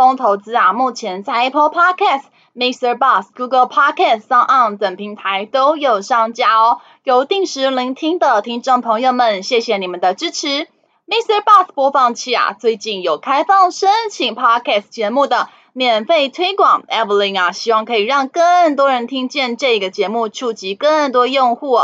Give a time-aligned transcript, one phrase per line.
[0.00, 2.22] 疯投资啊，目前在 Apple Podcast、
[2.56, 2.96] Mr.
[2.96, 6.80] Boss、Google Podcast、SoundOn 等平台都有上架哦。
[7.04, 10.68] 有定时聆听的听众朋友们，谢谢你们的支持。
[11.06, 11.42] Mr.
[11.44, 16.84] Boss 播放器啊，最近有开放申请 Podcast 节目的免费推广。
[16.88, 21.78] Evelyn 啊，希望可以让更多人听见这个节目，触及更多用户。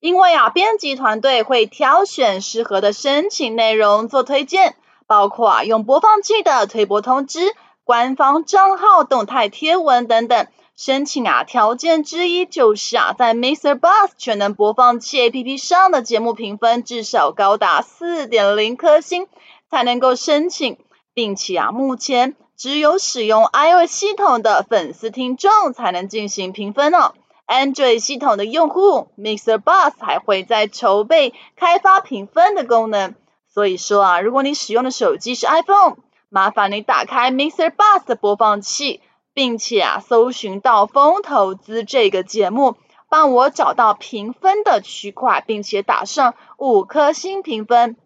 [0.00, 4.74] 因为啊，编辑团队会挑选适合的申请内容做推荐。
[5.04, 10.46] 包括啊，用播放器的推播通知、官方账号动态贴文等等。
[10.74, 13.78] 申请啊，条件之一就是啊，在 Mr.
[13.78, 19.28] Bus 全能播放器 APP 上的节目评分至少高达四点零颗星，
[19.70, 20.78] 才能够申请。
[21.14, 27.12] 并且啊，目前只有使用 iOS 系统的粉丝听众才能进行评分哦。
[27.46, 29.58] Android 系统的用户，Mr.
[29.58, 33.14] Bus 还会在筹备开发评分的功能。
[33.52, 35.96] 所以说啊，如果你使用的手机是 iPhone，
[36.34, 39.02] 麻烦你打开 Mister Bus 的播放器，
[39.34, 42.76] 并且啊，搜寻到风投资这个节目，
[43.10, 47.98] 帮我找到评分的区块，并且打上五颗星评分，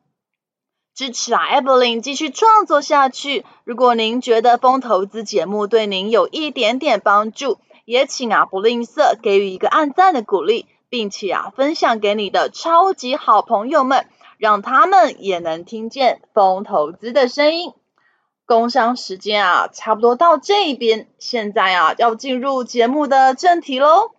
[0.93, 3.45] 支持啊，Evelyn 继续创作下去。
[3.63, 14.09] 如果您觉得风投资节目对您有一点点帮助，也请啊不吝啬给予一个按赞的鼓励，并且啊分享给你的超级好朋友们。
[14.39, 17.73] 让他们也能听见风投资的声音。
[18.47, 24.13] 工商时间啊，差不多到这边，现在啊，要进入节目的正题喽。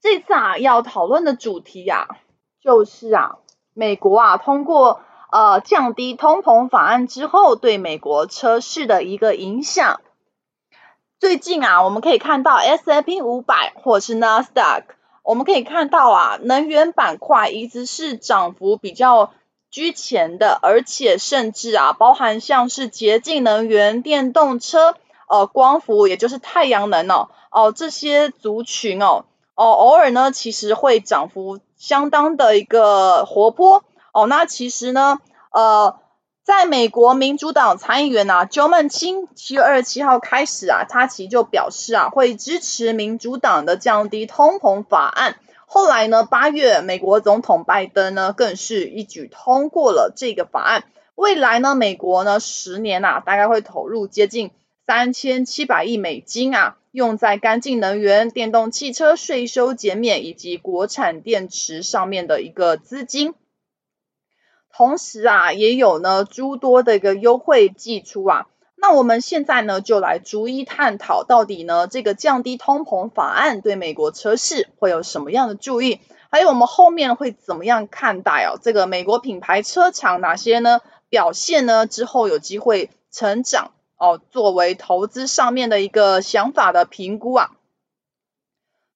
[0.00, 2.06] 这次啊，要讨论的主题啊，
[2.62, 3.38] 就是啊，
[3.74, 5.00] 美国啊，通过
[5.32, 10.00] 呃降低通膨法案之后，对美国车市的一个影响。
[11.18, 14.84] 最近啊，我们可以看到 S&P 五百或是 NASDAQ。
[15.22, 19.32] 我们可以看到啊，能源板块一直是涨幅比较
[19.70, 24.96] 居前的，而且甚至啊，包含像是洁净能源、电动车、
[25.28, 34.26] 呃，光伏，也就是太阳能哦，哦、这些族群哦，哦、偶尔呢，其实会涨幅相当的一个活泼哦。
[34.26, 35.18] 那其实呢，
[35.52, 35.96] 呃。
[36.42, 45.36] 在美国民主党参议员呐、啊，Joe Manchin 七月二十七号开始啊，他其实就表示啊，会支持民主党的降低通膨法案。
[45.72, 50.82] 后来呢，八月美国总统拜登呢，更是一举通过了这个法案。
[51.14, 54.50] 未来呢，美国呢，十年呐，大概会投入接近
[54.84, 63.34] 三千七百亿美金啊，用在干净能源、电动汽车税收减免以及国产电池上面的一个资金。
[64.72, 68.48] 同时啊，也有呢诸多的一个优惠寄出啊。
[68.80, 76.00] 那我们现在呢，就来逐一探讨，到底呢这个降低通膨法案对美国车市会有什么样的注意？
[76.30, 78.58] 还有我们后面会怎么样看待哦？
[78.62, 80.80] 这个美国品牌车厂哪些呢
[81.10, 84.18] 表现呢之后有机会成长哦？
[84.30, 87.50] 作为投资上面的一个想法的评估啊。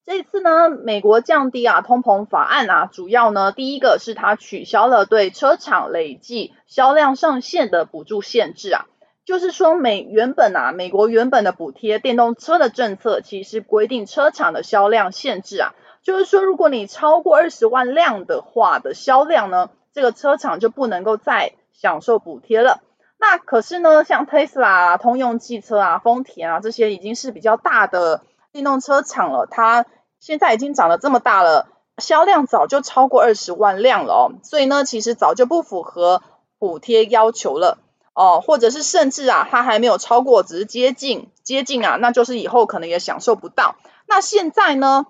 [0.03, 8.85] 这次呢，美国降低啊通膨法案啊，主要呢，第一个是它取消了对车厂累计销量上限的补助限制啊，
[9.25, 22.81] 就是说美原本啊，美国原本的补贴电动车的政策，其实规定车厂的销量限制啊，就是说如果你超过二十万辆的话的销量呢，这个车厂就不能够再享受补贴了。
[23.17, 28.21] 那可是呢，像特斯拉啊、通用汽车啊、丰田啊这些已经是比较大的
[28.51, 29.85] 电动车厂了，它
[30.19, 36.21] 现在已经长得这么大了，销量早就超过二十万辆了哦，所以呢，其实早就不符合
[36.59, 37.79] 补贴要求了
[38.15, 43.75] 哦，或者是甚至啊，它还没有超过，只是接近接近啊，那就是以后可能也享受不到。
[44.07, 45.05] 那现在呢，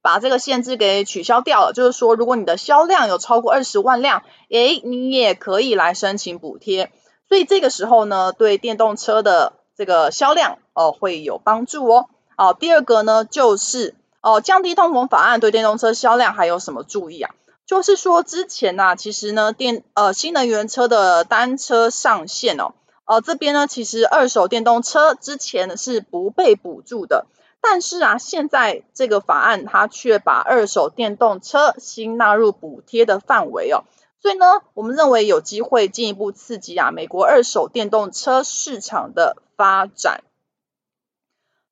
[0.00, 6.90] 把这个限制给取消掉了，就是说，如果你的销量有超过二十万辆，诶，你也可以来申请补贴。
[7.28, 12.06] 所以这个时候呢，对电动车的这个销量哦会有帮助哦。
[12.38, 13.94] 哦，第二个呢就是。
[14.26, 17.34] 哦，降低通膨法案对电动车销量还有什么注意啊？
[17.66, 22.74] 就是说之前呐、其实呢电呃新能源车的单车上限哦，
[23.06, 27.26] 呃这边呢其实二手电动车之前是不被补助的，
[27.62, 33.84] 但是啊现在这个法案它却把二手电动车新纳入补贴的范围哦，
[34.20, 40.22] 所以呢，我们认为有机会进一步刺激啊美国二手电动车市场的发展。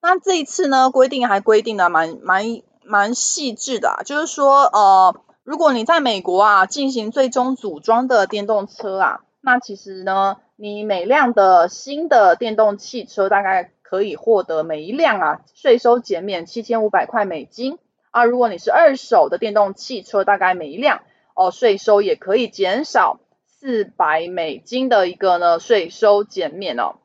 [0.00, 17.78] 那这一次呢，规定还规定的蛮蛮蛮细致的啊，就是说呃，如果你在美国啊进行最终组装的电动车啊，那其实呢，你每辆的新的电动汽车大概可以获得每一辆啊税收减免七千五百块美金
[18.12, 21.02] 啊，如果你是二手的电动汽车，大概每一辆。
[21.34, 26.96] 哦，税收也可以减少四百美金的一个呢税收减免哦。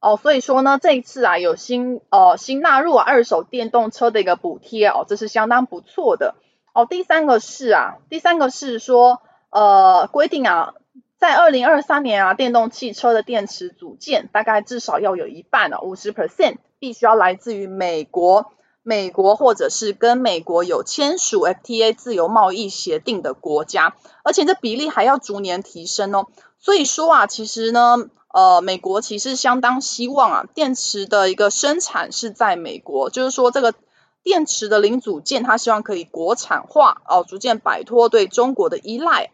[0.00, 6.36] 哦，所以说呢，这一次啊有新呃新纳入二手电动车的一个补贴哦，这是相当不错的。
[6.72, 10.74] 哦，第三个是啊，第三个是说呃规定啊，
[11.18, 18.52] 在二零二三年啊电动汽车的电池组件大概至少要有一半哦，五十 percent 必须要来自于美国。
[18.84, 26.26] 美国或者是跟美国有签署 FTA 自由贸易协定的国家，而且这比例还要逐年提升哦。
[26.58, 27.96] 所以说啊，其实呢，
[28.34, 33.72] 呃，美国其实相当希望啊，电池的一个生产是在美国，就是说这个
[34.22, 39.32] 电池的零组件，它希望可以国产化哦，逐渐摆脱对中国的依赖。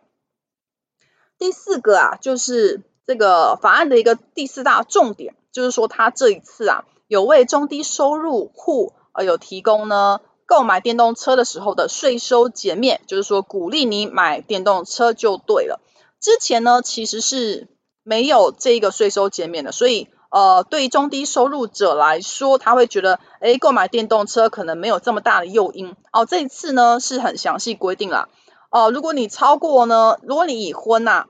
[1.38, 8.92] 第四个啊，就是这个法案的一个第四大重点，就是说它这一次啊，有为中低收入户。
[9.12, 15.80] 呃，有提供呢，购买电动车的时候的税收减免，就是说鼓励你买电动车就对了。
[16.20, 17.66] 之前呢，其实是
[18.04, 25.96] 没有这个税收减免的，所以呃，对于中低收入者来说，他会觉得，诶，购买电动车可能没有这么大的诱因。
[26.12, 28.28] 哦，这一次呢是很详细规定了。
[28.70, 31.26] 哦、如果你超过呢，如果你已婚呐、啊，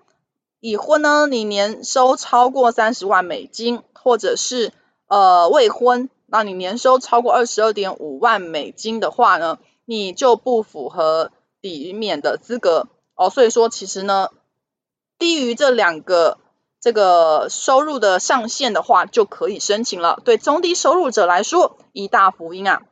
[0.61, 4.73] 已婚呢，你年收超过三十万美金，或者是
[5.07, 6.11] 呃未婚。
[6.27, 11.31] 那你年收超过二十二点五万美金的话呢，你就不符合
[11.63, 13.31] 抵免的资格哦。
[13.31, 14.31] 所以说，其实呢，
[15.19, 16.39] 低于这两个
[16.81, 20.21] 这个收入的上限的话，就可以申请了。
[20.25, 22.83] 对中低收入者来说，一大福音啊。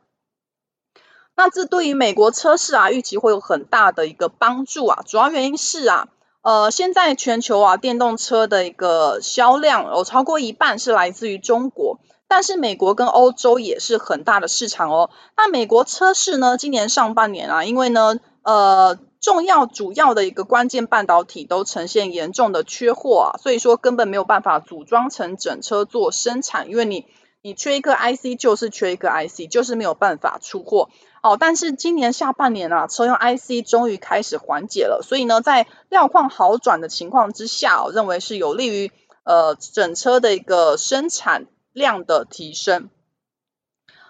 [1.35, 5.03] 那这对于美国车市啊，预期会有很大的一个帮助啊。
[5.05, 6.07] 主要原因是啊，
[6.41, 11.99] 呃，现在全球啊，电动车的一个销量有超过一半是来自于中国。
[12.29, 15.11] 但是美国跟欧洲也是很大的市场哦。
[15.37, 27.05] 那美国车市呢，今年上半年啊，因为呢，呃，重要主要的一个关键半导体都呈现严重的缺货啊，所以说根本没有办法组装成整车做生产，因为你
[27.41, 30.87] 你缺一个 IC 就是缺一个 IC，就是没有办法出货
[31.21, 31.35] 哦。
[31.37, 38.91] 但是今年下半年啊，车用 IC 终于开始缓解了，所以呢，在料况好转的情况之下，我认为是有利于
[39.25, 41.47] 呃整车的一个生产。
[41.73, 42.89] 量的提升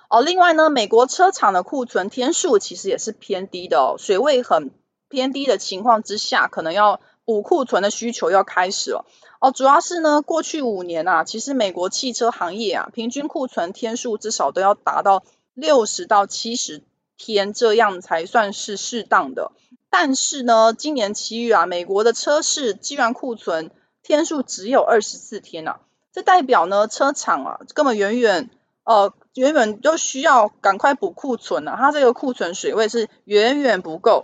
[0.09, 4.71] 哦，另外呢，美国车厂的库存天数其实也是偏低的哦，水位很
[5.09, 9.05] 偏低的情况之下，可能要补库存的需求要开始了
[9.39, 9.51] 哦。
[9.51, 15.23] 主要是呢，过去五年啊，其实美国汽车行业啊，平均库存天数至少都要达到
[15.53, 16.83] 六十到七十
[17.17, 19.51] 天，这样才算是适当的。
[19.89, 23.71] 但是呢，今年七月啊，美国的车市既然库存
[24.03, 25.79] 天数只有二十四天啊。
[26.11, 28.49] 这代表呢，车厂啊，根本远远
[28.83, 34.23] 呃，远远都需要赶快补库存了，它这个库存水位是远远不够。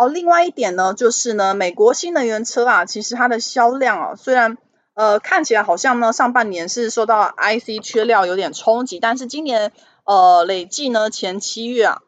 [0.00, 4.56] 哦，另外一点呢，就是呢，美国新能源车啊，其实它的销量啊，虽然
[4.94, 9.72] 呃看起来好像呢，上半年是受到 IC 缺料有点冲击，但是今年
[10.04, 11.98] 呃累计呢前七月啊，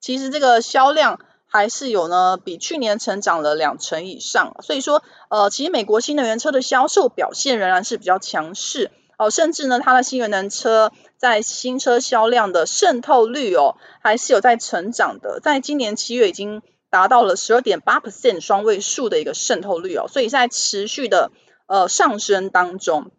[0.00, 1.20] 其实这个销量。
[1.50, 21.30] 还是有呢，比去年成长了两成以上，所以说，呃，其实美国新能源车的销售表现仍然是比较强势哦，甚至呢，它的新能源车在新车销量的渗透率哦，还是有在成长的，在今年七月已经达到了十二点八 percent 双位数的一个渗透率哦，所以在持续的
[21.66, 23.10] 呃上升当中。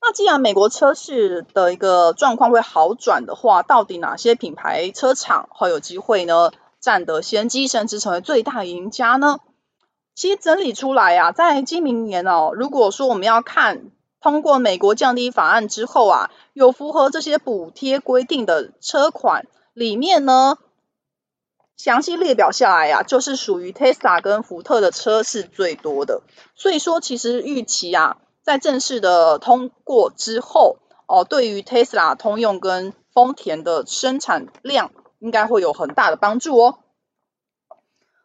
[0.00, 6.50] 那既然美国车市的一个状况会好转的话，到底哪些品牌车厂会有机会呢？
[6.78, 9.40] 占得先机，甚至成为最大赢家呢？
[10.14, 20.58] 其实整理出来啊，在今明年哦，如果说我们要看通过美国降低法案之后啊，有符合这些补贴规定的车款里面呢，
[21.76, 26.22] 详细列表下来啊，就是属于 Tesla 跟福特的车是最多的。
[26.54, 34.90] 所以说，其实预期啊，在正式的通过之后哦，对于 Tesla、通用跟丰田的生产量。
[35.18, 36.78] 应该会有很大的帮助哦。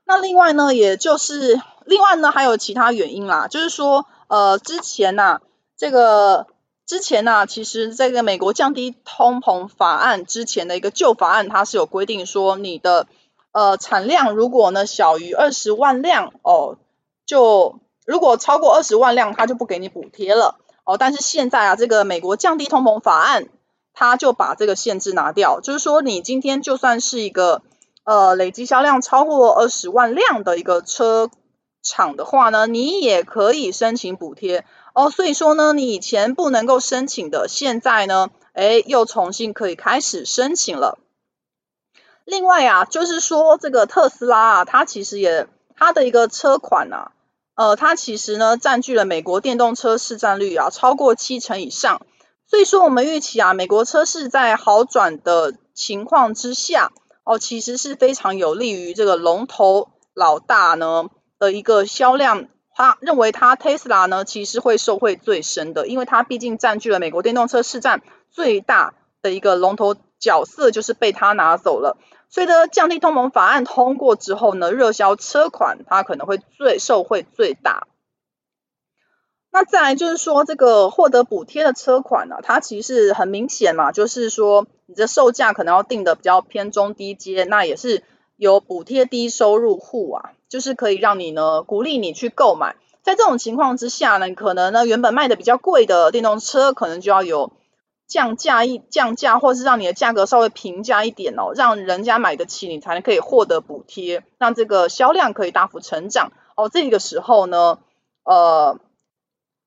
[0.03, 5.41] 那另外呢，也就是另外呢，还有其他原因啦，就是说，呃，之前呐、啊，
[5.77, 6.48] 这个
[6.86, 13.08] 之前呐、啊，其实这个美国降低通膨法案之前的一个旧法案，它是有规定说，你的
[13.51, 16.77] 呃产量如果呢小于二十万辆哦，
[17.25, 20.98] 就如果超过二十万辆，它就不给你补贴了哦。
[20.98, 23.48] 但是现在啊，这个美国降低通膨法案，
[23.93, 27.62] 它就把这个限制拿掉，就是说你今天就算是一个
[28.03, 31.29] 呃累积销量超过二十万辆的一个车
[31.84, 35.10] 厂的话呢，你也可以申请补贴哦。
[35.10, 40.98] 所以说呢，你以前不能够申请的，现在呢，哎，又重新可以开始申请了。
[42.25, 47.12] 另外啊，就是说这个特斯拉啊，它其实也它的一个车款啊，
[47.56, 52.01] 呃，它其实呢占据了美国电动车市占率啊超过七成以上。
[52.48, 56.92] 所以说我们预期啊，美国车市在好转的情况之下，
[57.24, 61.06] 哦，其实是非常有利于这个龙头老大呢。
[61.42, 71.98] 的一个销量，他认为他 Tesla 呢，其实会受惠最深的，因为它毕竟占据了美国电动车市占最大的一个龙头角色，就是被他拿走了。
[72.30, 77.88] 所以呢，降低通膨法案通过之后呢，热销车款它可能会最受惠最大。
[79.51, 88.01] 那再来就是说，这个获得补贴的车款呢、它其实很明显嘛，就是说你的售价可能要定的比较偏中低阶，那也是
[88.38, 90.32] 有补贴低收入户啊。
[90.48, 92.75] 就是可以让你呢，鼓励你去购买。
[93.04, 97.51] 在这种情况之下呢，可能呢原本卖的比较贵的电动车，可能就要有
[98.12, 106.68] 降价一降价，或是让你的价格稍微平价一点哦，让人家买得起，你才能可以获得补贴，让这个销量可以大幅成长哦。
[106.68, 107.80] 这个时候呢，
[108.25, 108.77] 呃，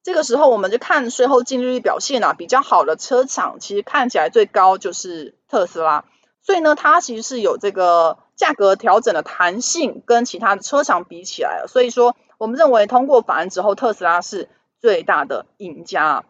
[0.02, 6.04] 这个时候我们就看税后净利率表现啊，比较好的车厂，其实看起来最高就是特斯拉，
[6.42, 8.18] 所以呢，它其实是有这个。
[8.36, 14.48] 价格调整的弹性跟其他的车厂比起来，所以说我们认为通过法案之后，特斯拉是
[14.80, 16.24] 最大的赢家。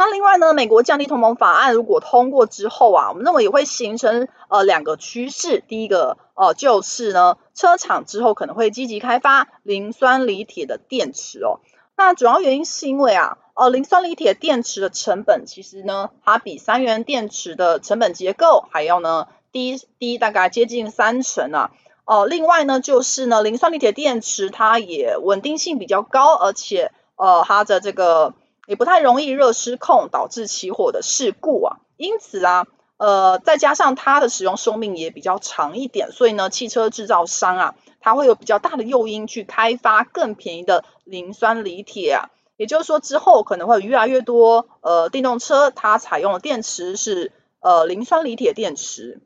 [0.00, 5.62] 那另外呢，美国降低通盟法案如果通过之后啊，我们认为也会形成呃两个趋势。
[5.68, 11.60] 第一个呃就是呢，车厂之后可能会积极开发磷酸锂铁的电池哦。
[11.98, 19.26] 那主要原因是因为啊，呃磷酸锂铁电池的成本其实呢，它比三元电池的成本结构还要呢。
[19.52, 21.72] 低低大概接近三成啊，
[22.04, 28.34] 哦，另外呢就是呢，磷酸锂铁电池它也稳定性比较高，而且呃它的这个
[28.70, 49.20] 也不太容易热失控导致起火的事故啊，因此啊，呃再加上它的使用寿命也比较长一点，所以呢汽车制造商啊，它会有比较大的诱因去开发更便宜的磷酸锂铁啊，也就是说之后可能会越来越多呃电动车它采用的电池是呃磷酸锂铁电池。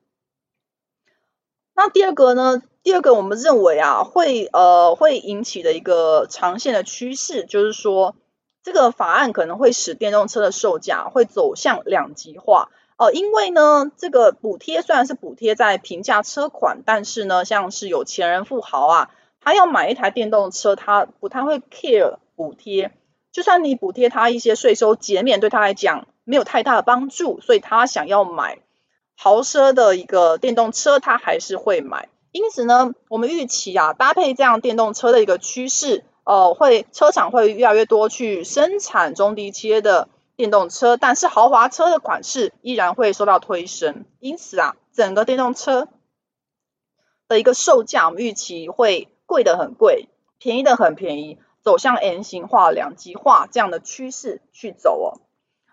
[1.75, 2.63] 那第二个呢？
[2.83, 8.15] 第二个我们认为啊，会呃会引起的一个长线的趋势，就是说
[8.65, 13.13] 这个法案可能会使电动车的售价会走向两极化哦、呃。
[13.13, 22.91] 因为呢，这个补贴虽然是补贴在平价车款，但是呢，像是有钱人富豪啊，他要买一台电动车，他不太会 care 补贴，
[23.31, 28.59] 就算你补贴他一些税收减免，对他来讲没有太大的帮助，所以他想要买。
[29.17, 32.09] 豪奢的一个电动车，他还是会买。
[32.33, 44.05] 因此呢，我们预期啊，搭配这样电动车的一个趋势，呃，会车厂会越来越多去生产中低阶的电动车，但是豪华车的款式依然会受到推升。
[44.21, 45.89] 因此啊，整个电动车
[47.29, 55.21] 的一个售价，我们预期会贵得很贵，便宜得很便宜，走向 M 型化、两极化这样的趋势去走哦。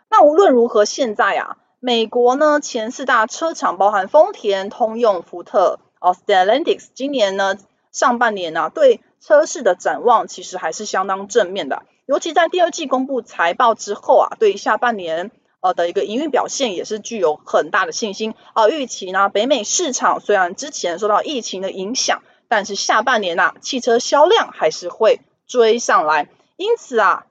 [0.10, 1.58] 那无论如何，现在啊。
[1.84, 7.58] 美国呢，前四大车厂包含丰田、通用、福特、哦，Stellantis，今年呢
[7.92, 18.68] 上半年呢、啊、对车市的展望其实还是相当正面的，尤其在第二季公布财报之后啊，对于下半年呃的一个营运表现也是具有很大的信心啊。
[18.68, 27.28] 预期呢，北美市场虽然之前受到疫情的影响，但是下半年呐、啊，汽车销量还是会追上来，因此啊。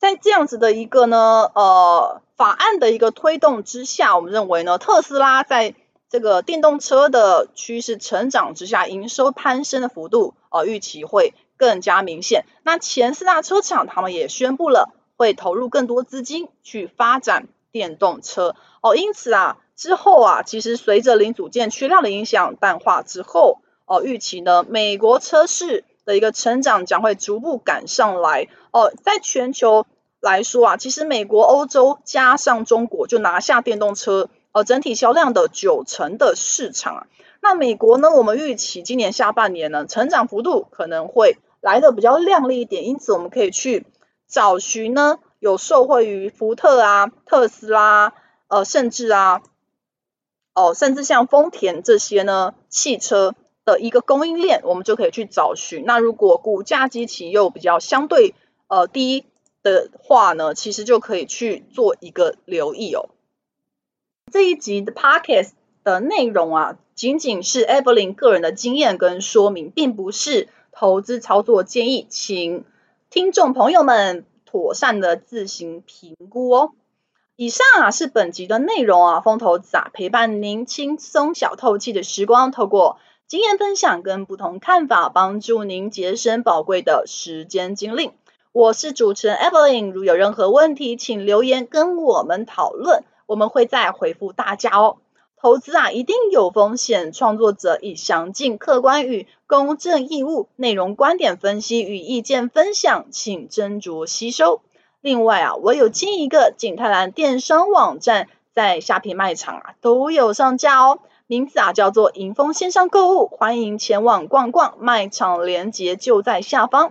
[0.00, 5.74] 在这样子的一个呢，呃，法案的一个推动之下，我们认为呢，特斯拉在
[6.10, 12.44] 这个电动车的趋势成长之下，营收攀升的幅度，呃，预期会更加明显。
[12.64, 18.56] 那前四大车厂他们也宣布了，会投入更多资金去发展电动车。
[18.82, 25.84] 哦，因此啊，之后啊，其实随着零组件缺料的影响淡化之后，哦，预期呢，美国车市。
[26.06, 29.86] 的一个成长将会逐步赶上来哦，在全球
[30.18, 37.06] 来说啊，其实美国、欧洲加上中国就拿下电动车呃整体销量的九成的市场啊。
[37.40, 43.86] 那美国呢，我们预期今年下半年呢，成长幅度可能会来得比较亮丽一点，因此我们可以去
[44.28, 48.12] 找寻呢有受惠于福特啊、特斯拉
[48.48, 49.42] 呃，甚至啊。
[50.52, 55.84] 哦，甚至像丰田这些呢，汽车的一个供应链，我们就可以去找寻。
[55.86, 58.34] 那如果股价基期又比较相对
[58.66, 59.24] 呃低
[59.62, 63.10] 的话呢，其实就可以去做一个留意哦。
[64.30, 65.50] 这一集的 Podcast
[65.82, 72.64] 的内容啊，仅仅是 Evelyn 个人的经验跟说明，并不是投资操作建议，请
[73.10, 76.72] 听众朋友们妥善的自行评估哦。
[77.34, 88.12] 以上啊是本集的内容啊，风投资啊陪伴您轻松小透气的时光，透过经验分享跟不同看法，帮助您节省宝贵的时间精力。
[88.52, 94.96] 我是主持人 Evelyn，如有任何问题，请留言跟我们讨论，我们会再回复大家哦。
[95.40, 104.62] 投资啊一定有风险，创作者以详尽、客观与公正义务内容、观点分析与意见分享，请斟酌吸收。
[105.00, 116.90] 另外啊，我有经营一个景泰蓝电商网站，在虾皮卖场啊都有上架哦，名字啊叫做迎风线上购物，欢迎前往逛逛，卖场链接就在下方。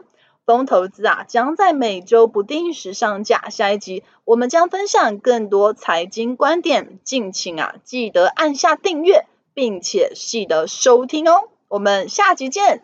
[0.50, 12.82] 风投资啊将在每周不定时上架，下一集我们将分享更多财经观点，敬请啊记得按下订阅，并且记得收听哦，我们下集见。